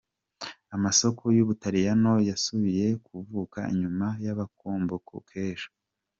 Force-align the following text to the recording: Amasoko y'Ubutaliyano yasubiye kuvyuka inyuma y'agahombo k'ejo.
Amasoko 0.75 1.23
y'Ubutaliyano 1.35 2.13
yasubiye 2.29 2.85
kuvyuka 3.05 3.59
inyuma 3.73 4.07
y'agahombo 4.23 4.95
k'ejo. 5.27 5.69